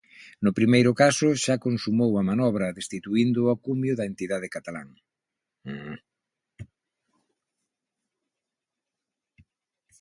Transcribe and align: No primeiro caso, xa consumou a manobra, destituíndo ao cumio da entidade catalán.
No 0.45 0.51
primeiro 0.57 0.91
caso, 1.01 1.27
xa 1.43 1.55
consumou 1.65 2.11
a 2.15 2.23
manobra, 2.29 2.75
destituíndo 2.79 3.41
ao 3.47 3.59
cumio 3.65 3.93
da 3.99 4.07
entidade 4.11 4.47
catalán. 4.55 4.89